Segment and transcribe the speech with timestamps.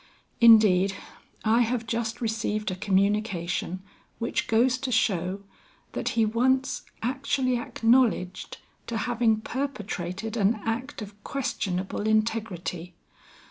[0.39, 0.95] Indeed,
[1.45, 3.83] I have just received a communication
[4.17, 5.43] which goes to show,
[5.91, 12.95] that he once actually acknowledged to having perpetrated an act of questionable integrity.